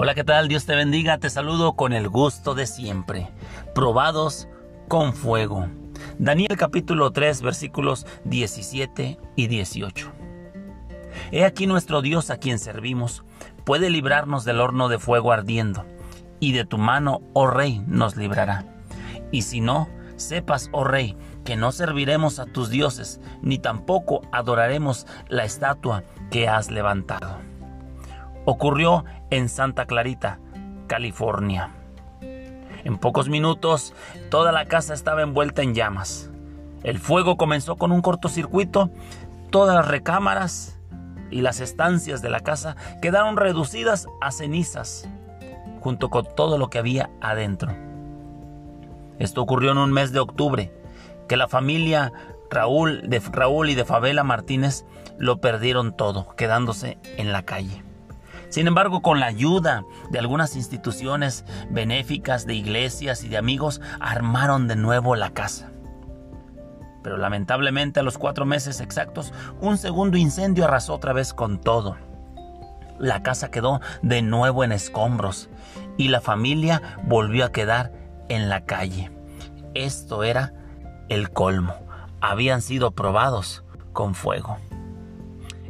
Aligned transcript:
Hola, 0.00 0.14
¿qué 0.14 0.22
tal? 0.22 0.46
Dios 0.46 0.64
te 0.64 0.76
bendiga. 0.76 1.18
Te 1.18 1.28
saludo 1.28 1.72
con 1.72 1.92
el 1.92 2.08
gusto 2.08 2.54
de 2.54 2.66
siempre. 2.66 3.32
Probados 3.74 4.46
con 4.86 5.12
fuego. 5.12 5.66
Daniel 6.20 6.56
capítulo 6.56 7.10
3 7.10 7.42
versículos 7.42 8.06
17 8.22 9.18
y 9.34 9.46
18. 9.48 10.12
He 11.32 11.44
aquí 11.44 11.66
nuestro 11.66 12.00
Dios 12.00 12.30
a 12.30 12.36
quien 12.36 12.60
servimos 12.60 13.24
puede 13.64 13.90
librarnos 13.90 14.44
del 14.44 14.60
horno 14.60 14.88
de 14.88 15.00
fuego 15.00 15.32
ardiendo, 15.32 15.84
y 16.38 16.52
de 16.52 16.64
tu 16.64 16.78
mano, 16.78 17.20
oh 17.32 17.48
rey, 17.48 17.82
nos 17.88 18.16
librará. 18.16 18.66
Y 19.32 19.42
si 19.42 19.60
no, 19.60 19.88
sepas, 20.14 20.68
oh 20.70 20.84
rey, 20.84 21.16
que 21.44 21.56
no 21.56 21.72
serviremos 21.72 22.38
a 22.38 22.46
tus 22.46 22.70
dioses, 22.70 23.20
ni 23.42 23.58
tampoco 23.58 24.20
adoraremos 24.30 25.08
la 25.28 25.42
estatua 25.42 26.04
que 26.30 26.48
has 26.48 26.70
levantado 26.70 27.47
ocurrió 28.50 29.04
en 29.28 29.50
Santa 29.50 29.84
Clarita, 29.84 30.38
California. 30.86 31.68
En 32.82 32.96
pocos 32.96 33.28
minutos, 33.28 33.92
toda 34.30 34.52
la 34.52 34.64
casa 34.64 34.94
estaba 34.94 35.20
envuelta 35.20 35.60
en 35.60 35.74
llamas. 35.74 36.30
El 36.82 36.98
fuego 36.98 37.36
comenzó 37.36 37.76
con 37.76 37.92
un 37.92 38.00
cortocircuito, 38.00 38.88
todas 39.50 39.76
las 39.76 39.86
recámaras 39.86 40.80
y 41.30 41.42
las 41.42 41.60
estancias 41.60 42.22
de 42.22 42.30
la 42.30 42.40
casa 42.40 42.74
quedaron 43.02 43.36
reducidas 43.36 44.06
a 44.22 44.30
cenizas, 44.30 45.06
junto 45.80 46.08
con 46.08 46.26
todo 46.34 46.56
lo 46.56 46.70
que 46.70 46.78
había 46.78 47.10
adentro. 47.20 47.70
Esto 49.18 49.42
ocurrió 49.42 49.72
en 49.72 49.78
un 49.78 49.92
mes 49.92 50.10
de 50.10 50.20
octubre, 50.20 50.72
que 51.28 51.36
la 51.36 51.48
familia 51.48 52.14
Raúl, 52.48 53.10
de 53.10 53.20
Raúl 53.20 53.68
y 53.68 53.74
de 53.74 53.84
Favela 53.84 54.24
Martínez 54.24 54.86
lo 55.18 55.38
perdieron 55.42 55.94
todo, 55.94 56.34
quedándose 56.34 56.96
en 57.18 57.30
la 57.30 57.42
calle. 57.42 57.84
Sin 58.48 58.66
embargo, 58.66 59.02
con 59.02 59.20
la 59.20 59.26
ayuda 59.26 59.84
de 60.10 60.18
algunas 60.18 60.56
instituciones 60.56 61.44
benéficas, 61.70 62.46
de 62.46 62.54
iglesias 62.54 63.24
y 63.24 63.28
de 63.28 63.36
amigos, 63.36 63.80
armaron 64.00 64.68
de 64.68 64.76
nuevo 64.76 65.16
la 65.16 65.30
casa. 65.30 65.70
Pero 67.02 67.16
lamentablemente 67.16 68.00
a 68.00 68.02
los 68.02 68.18
cuatro 68.18 68.46
meses 68.46 68.80
exactos, 68.80 69.32
un 69.60 69.78
segundo 69.78 70.16
incendio 70.16 70.64
arrasó 70.64 70.94
otra 70.94 71.12
vez 71.12 71.32
con 71.34 71.60
todo. 71.60 71.96
La 72.98 73.22
casa 73.22 73.50
quedó 73.50 73.80
de 74.02 74.22
nuevo 74.22 74.64
en 74.64 74.72
escombros 74.72 75.48
y 75.96 76.08
la 76.08 76.20
familia 76.20 76.98
volvió 77.04 77.44
a 77.44 77.52
quedar 77.52 77.92
en 78.28 78.48
la 78.48 78.64
calle. 78.64 79.10
Esto 79.74 80.24
era 80.24 80.52
el 81.08 81.30
colmo. 81.30 81.74
Habían 82.20 82.62
sido 82.62 82.90
probados 82.90 83.64
con 83.92 84.14
fuego. 84.14 84.58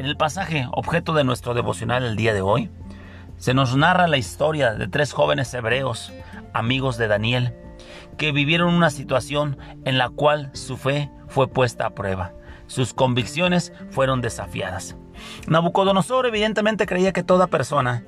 En 0.00 0.06
el 0.06 0.16
pasaje 0.16 0.66
objeto 0.72 1.12
de 1.12 1.24
nuestro 1.24 1.52
devocional 1.52 2.04
el 2.04 2.16
día 2.16 2.32
de 2.32 2.40
hoy, 2.40 2.70
se 3.36 3.52
nos 3.52 3.76
narra 3.76 4.08
la 4.08 4.16
historia 4.16 4.72
de 4.72 4.88
tres 4.88 5.12
jóvenes 5.12 5.52
hebreos, 5.52 6.10
amigos 6.54 6.96
de 6.96 7.06
Daniel, 7.06 7.54
que 8.16 8.32
vivieron 8.32 8.72
una 8.72 8.88
situación 8.88 9.58
en 9.84 9.98
la 9.98 10.08
cual 10.08 10.48
su 10.54 10.78
fe 10.78 11.10
fue 11.28 11.48
puesta 11.48 11.84
a 11.84 11.90
prueba. 11.90 12.32
Sus 12.66 12.94
convicciones 12.94 13.74
fueron 13.90 14.22
desafiadas. 14.22 14.96
Nabucodonosor 15.46 16.24
evidentemente 16.24 16.86
creía 16.86 17.12
que 17.12 17.22
toda 17.22 17.48
persona 17.48 18.02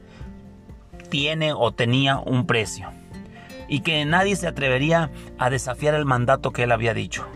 tiene 1.11 1.53
o 1.53 1.73
tenía 1.73 2.21
un 2.21 2.47
precio 2.47 2.89
y 3.69 3.81
que 3.81 4.03
nadie 4.07 4.35
se 4.37 4.47
atrevería 4.49 5.11
a 5.39 5.51
desafiar 5.51 5.93
el 5.93 6.07
mandato 6.07 6.53
que 6.53 6.63
él 6.63 6.73
había 6.73 6.95
dicho. 6.95 7.29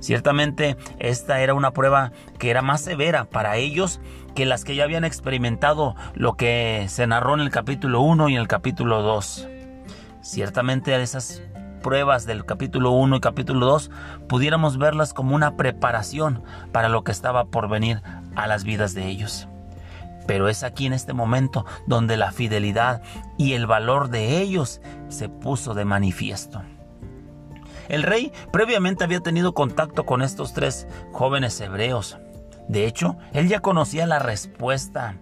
Ciertamente 0.00 0.76
esta 0.98 1.40
era 1.40 1.54
una 1.54 1.72
prueba 1.72 2.12
que 2.38 2.50
era 2.50 2.62
más 2.62 2.80
severa 2.80 3.24
para 3.24 3.56
ellos 3.56 4.00
que 4.34 4.46
las 4.46 4.64
que 4.64 4.74
ya 4.74 4.84
habían 4.84 5.04
experimentado 5.04 5.94
lo 6.14 6.34
que 6.34 6.86
se 6.88 7.06
narró 7.06 7.34
en 7.34 7.40
el 7.40 7.50
capítulo 7.50 8.00
1 8.00 8.30
y 8.30 8.34
en 8.34 8.40
el 8.40 8.48
capítulo 8.48 9.02
2. 9.02 9.48
Ciertamente 10.22 11.00
esas 11.00 11.42
pruebas 11.82 12.26
del 12.26 12.44
capítulo 12.44 12.92
1 12.92 13.16
y 13.16 13.20
capítulo 13.20 13.66
2 13.66 13.90
pudiéramos 14.28 14.78
verlas 14.78 15.12
como 15.12 15.34
una 15.34 15.56
preparación 15.56 16.42
para 16.72 16.88
lo 16.88 17.04
que 17.04 17.12
estaba 17.12 17.46
por 17.46 17.68
venir 17.68 18.02
a 18.36 18.46
las 18.46 18.64
vidas 18.64 18.94
de 18.94 19.06
ellos. 19.06 19.48
Pero 20.26 20.48
es 20.48 20.62
aquí 20.62 20.86
en 20.86 20.92
este 20.92 21.12
momento 21.12 21.66
donde 21.86 22.16
la 22.16 22.32
fidelidad 22.32 23.02
y 23.36 23.54
el 23.54 23.66
valor 23.66 24.08
de 24.10 24.40
ellos 24.40 24.80
se 25.08 25.28
puso 25.28 25.74
de 25.74 25.84
manifiesto. 25.84 26.62
El 27.90 28.04
rey 28.04 28.32
previamente 28.52 29.02
había 29.02 29.20
tenido 29.20 29.52
contacto 29.52 30.06
con 30.06 30.22
estos 30.22 30.54
tres 30.54 30.86
jóvenes 31.10 31.60
hebreos. 31.60 32.18
De 32.68 32.86
hecho, 32.86 33.16
él 33.32 33.48
ya 33.48 33.58
conocía 33.58 34.06
la 34.06 34.20
respuesta 34.20 35.16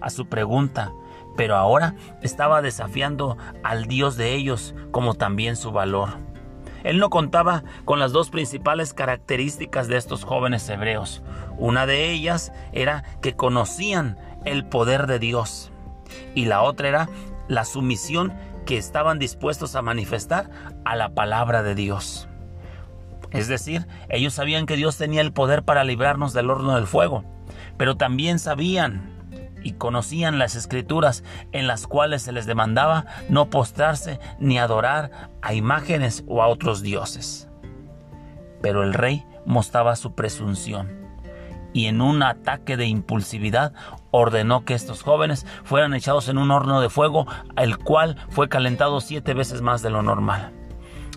a 0.00 0.08
su 0.10 0.28
pregunta, 0.28 0.92
pero 1.36 1.56
ahora 1.56 1.96
estaba 2.22 2.62
desafiando 2.62 3.36
al 3.64 3.86
Dios 3.86 4.16
de 4.16 4.34
ellos 4.34 4.72
como 4.92 5.14
también 5.14 5.56
su 5.56 5.72
valor. 5.72 6.10
Él 6.84 6.98
no 7.00 7.10
contaba 7.10 7.64
con 7.84 7.98
las 7.98 8.12
dos 8.12 8.30
principales 8.30 8.94
características 8.94 9.88
de 9.88 9.96
estos 9.96 10.22
jóvenes 10.22 10.68
hebreos. 10.68 11.24
Una 11.58 11.86
de 11.86 12.12
ellas 12.12 12.52
era 12.70 13.02
que 13.20 13.34
conocían 13.34 14.16
el 14.44 14.64
poder 14.64 15.08
de 15.08 15.18
Dios 15.18 15.72
y 16.36 16.44
la 16.44 16.62
otra 16.62 16.86
era 16.86 17.08
la 17.48 17.64
sumisión 17.64 18.32
que 18.66 18.76
estaban 18.76 19.18
dispuestos 19.18 19.76
a 19.76 19.82
manifestar 19.82 20.50
a 20.84 20.96
la 20.96 21.14
palabra 21.14 21.62
de 21.62 21.74
Dios. 21.74 22.28
Es 23.30 23.48
decir, 23.48 23.86
ellos 24.08 24.34
sabían 24.34 24.66
que 24.66 24.76
Dios 24.76 24.98
tenía 24.98 25.22
el 25.22 25.32
poder 25.32 25.62
para 25.62 25.84
librarnos 25.84 26.32
del 26.32 26.50
horno 26.50 26.74
del 26.74 26.86
fuego, 26.86 27.24
pero 27.78 27.96
también 27.96 28.38
sabían 28.38 29.14
y 29.62 29.72
conocían 29.72 30.38
las 30.38 30.54
escrituras 30.54 31.24
en 31.52 31.66
las 31.66 31.86
cuales 31.86 32.22
se 32.22 32.32
les 32.32 32.46
demandaba 32.46 33.06
no 33.28 33.50
postrarse 33.50 34.20
ni 34.38 34.58
adorar 34.58 35.30
a 35.42 35.54
imágenes 35.54 36.24
o 36.28 36.42
a 36.42 36.48
otros 36.48 36.82
dioses. 36.82 37.48
Pero 38.62 38.82
el 38.82 38.94
rey 38.94 39.24
mostraba 39.44 39.96
su 39.96 40.14
presunción 40.14 41.05
y 41.76 41.88
en 41.88 42.00
un 42.00 42.22
ataque 42.22 42.78
de 42.78 42.86
impulsividad 42.86 43.74
ordenó 44.10 44.64
que 44.64 44.72
estos 44.72 45.02
jóvenes 45.02 45.44
fueran 45.62 45.92
echados 45.92 46.30
en 46.30 46.38
un 46.38 46.50
horno 46.50 46.80
de 46.80 46.88
fuego, 46.88 47.26
el 47.54 47.76
cual 47.76 48.16
fue 48.30 48.48
calentado 48.48 49.02
siete 49.02 49.34
veces 49.34 49.60
más 49.60 49.82
de 49.82 49.90
lo 49.90 50.02
normal. 50.02 50.54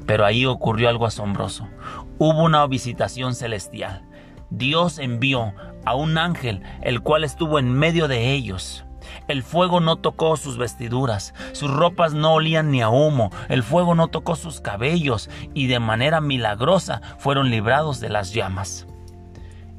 Pero 0.06 0.26
ahí 0.26 0.46
ocurrió 0.46 0.90
algo 0.90 1.06
asombroso. 1.06 1.70
Hubo 2.18 2.44
una 2.44 2.68
visitación 2.68 3.36
celestial. 3.36 4.04
Dios 4.50 5.00
envió 5.00 5.54
a 5.86 5.96
un 5.96 6.18
ángel, 6.18 6.62
el 6.82 7.00
cual 7.00 7.24
estuvo 7.24 7.58
en 7.58 7.72
medio 7.72 8.10
de 8.10 8.34
ellos. 8.34 8.84
El 9.30 9.44
fuego 9.44 9.80
no 9.80 9.96
tocó 9.96 10.36
sus 10.36 10.58
vestiduras, 10.58 11.34
sus 11.54 11.72
ropas 11.72 12.14
no 12.14 12.34
olían 12.34 12.70
ni 12.70 12.82
a 12.82 12.90
humo, 12.90 13.32
el 13.48 13.64
fuego 13.64 13.96
no 13.96 14.10
tocó 14.10 14.36
sus 14.36 14.60
cabellos 14.60 15.30
y 15.54 15.68
de 15.68 15.80
manera 15.80 16.20
milagrosa 16.20 17.02
fueron 17.18 17.50
librados 17.50 18.02
de 18.02 18.10
las 18.10 18.34
llamas. 18.34 18.89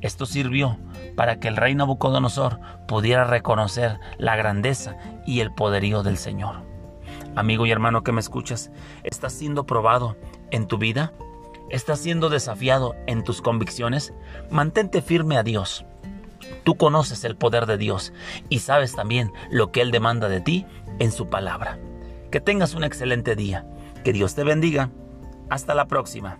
Esto 0.00 0.26
sirvió 0.26 0.78
para 1.14 1.38
que 1.38 1.48
el 1.48 1.56
rey 1.56 1.74
Nabucodonosor 1.74 2.60
pudiera 2.86 3.24
reconocer 3.24 3.98
la 4.18 4.36
grandeza 4.36 4.96
y 5.26 5.40
el 5.40 5.52
poderío 5.52 6.02
del 6.02 6.16
Señor. 6.16 6.62
Amigo 7.36 7.66
y 7.66 7.70
hermano 7.70 8.02
que 8.02 8.12
me 8.12 8.20
escuchas, 8.20 8.70
¿estás 9.04 9.32
siendo 9.32 9.66
probado 9.66 10.16
en 10.50 10.66
tu 10.66 10.78
vida? 10.78 11.12
¿Estás 11.68 12.00
siendo 12.00 12.28
desafiado 12.30 12.96
en 13.06 13.22
tus 13.22 13.42
convicciones? 13.42 14.12
Mantente 14.50 15.02
firme 15.02 15.36
a 15.36 15.42
Dios. 15.42 15.84
Tú 16.64 16.76
conoces 16.76 17.22
el 17.24 17.36
poder 17.36 17.66
de 17.66 17.78
Dios 17.78 18.12
y 18.48 18.60
sabes 18.60 18.94
también 18.94 19.32
lo 19.50 19.70
que 19.70 19.82
Él 19.82 19.90
demanda 19.90 20.28
de 20.28 20.40
ti 20.40 20.66
en 20.98 21.12
su 21.12 21.28
palabra. 21.28 21.78
Que 22.30 22.40
tengas 22.40 22.74
un 22.74 22.84
excelente 22.84 23.36
día. 23.36 23.66
Que 24.04 24.12
Dios 24.12 24.34
te 24.34 24.44
bendiga. 24.44 24.90
Hasta 25.48 25.74
la 25.74 25.86
próxima. 25.86 26.38